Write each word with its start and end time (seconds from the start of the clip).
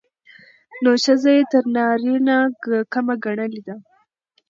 نو 0.83 0.91
ښځه 1.03 1.29
يې 1.37 1.43
تر 1.51 1.63
نارينه 1.75 2.37
کمه 2.93 3.15
ګڼلې 3.23 3.61
ده. 3.67 3.75